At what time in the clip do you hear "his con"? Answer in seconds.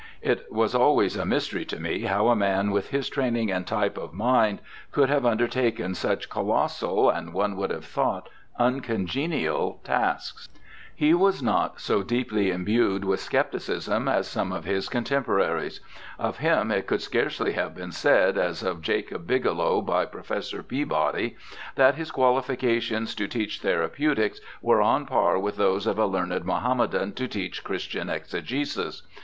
14.65-15.03